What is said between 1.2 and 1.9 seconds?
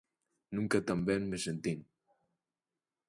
me sentín.